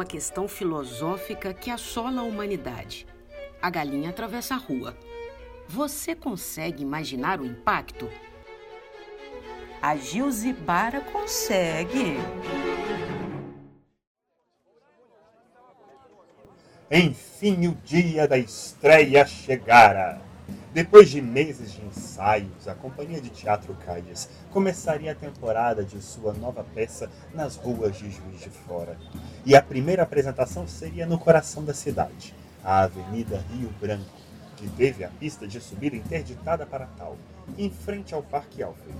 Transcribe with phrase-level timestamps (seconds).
[0.00, 3.06] uma questão filosófica que assola a humanidade.
[3.60, 4.96] A galinha atravessa a rua.
[5.68, 8.08] Você consegue imaginar o impacto?
[9.82, 12.16] A Gilzibara consegue.
[16.90, 20.22] Enfim, o dia da estreia chegara.
[20.72, 26.32] Depois de meses de ensaios, a companhia de teatro Caias começaria a temporada de sua
[26.32, 28.96] nova peça nas ruas de Juiz de Fora.
[29.44, 34.16] E a primeira apresentação seria no coração da cidade, a Avenida Rio Branco,
[34.56, 37.16] que teve a pista de subida interditada para tal,
[37.58, 38.96] em frente ao Parque Alfred.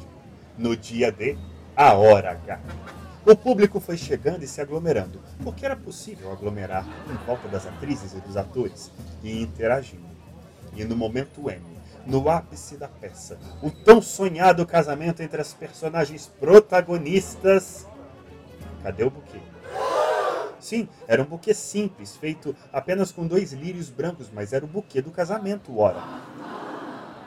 [0.59, 1.39] No dia D,
[1.77, 2.59] a hora H.
[3.25, 8.13] O público foi chegando e se aglomerando, porque era possível aglomerar em volta das atrizes
[8.13, 8.91] e dos atores
[9.23, 10.10] e interagindo.
[10.75, 11.63] E no momento M,
[12.07, 17.87] no ápice da peça, o tão sonhado casamento entre as personagens protagonistas.
[18.83, 19.39] Cadê o buquê?
[20.59, 25.01] Sim, era um buquê simples, feito apenas com dois lírios brancos, mas era o buquê
[25.01, 26.03] do casamento, ora.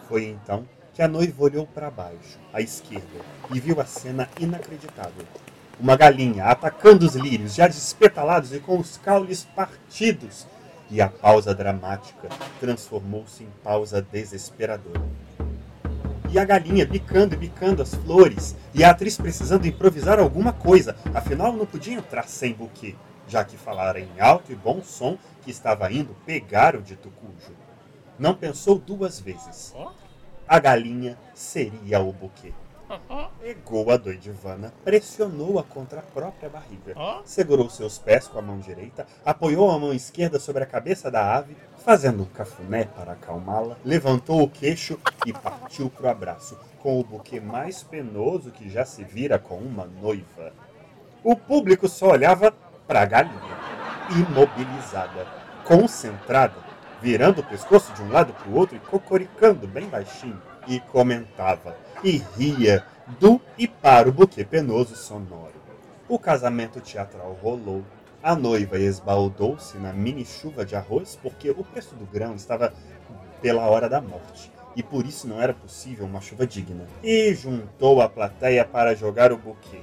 [0.07, 3.19] Foi então que a noiva olhou para baixo, à esquerda,
[3.51, 5.25] e viu a cena inacreditável
[5.79, 10.47] uma galinha atacando os lírios, já despetalados e com os caules partidos.
[10.93, 15.01] E a pausa dramática transformou-se em pausa desesperadora.
[16.29, 20.95] E a galinha bicando e bicando as flores, e a atriz precisando improvisar alguma coisa,
[21.11, 22.93] afinal não podia entrar sem buquê,
[23.27, 27.55] já que falara em alto e bom som que estava indo pegar o dito cujo.
[28.19, 29.73] Não pensou duas vezes.
[30.47, 32.53] A galinha seria o buquê.
[33.39, 39.05] Pegou a doidivana, pressionou-a contra a própria barriga, segurou seus pés com a mão direita,
[39.25, 44.41] apoiou a mão esquerda sobre a cabeça da ave, fazendo um cafuné para acalmá-la, levantou
[44.41, 49.03] o queixo e partiu para o abraço, com o buquê mais penoso que já se
[49.03, 50.53] vira com uma noiva.
[51.23, 52.51] O público só olhava
[52.87, 53.57] para a galinha,
[54.09, 55.25] imobilizada,
[55.65, 56.55] concentrada,
[57.01, 61.77] virando o pescoço de um lado para o outro e cocoricando bem baixinho, e comentava
[62.03, 62.85] e ria
[63.19, 65.53] do e para o buquê penoso sonoro.
[66.07, 67.83] O casamento teatral rolou.
[68.21, 72.73] A noiva esbaldou-se na mini chuva de arroz porque o preço do grão estava
[73.41, 76.87] pela hora da morte e por isso não era possível uma chuva digna.
[77.03, 79.81] E juntou a plateia para jogar o buquê.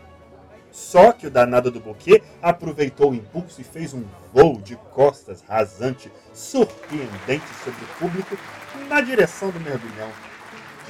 [0.70, 5.42] Só que o danado do buquê aproveitou o impulso e fez um voo de costas
[5.42, 8.36] rasante, surpreendente sobre o público,
[8.88, 10.29] na direção do mergulhão.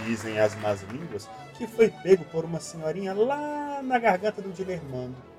[0.05, 5.30] Dizem as más línguas que foi pego por uma senhorinha lá na garganta do Dilermando.